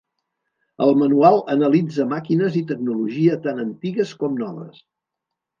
[0.85, 4.85] El manual analitza màquines i tecnologia tant antigues com noves.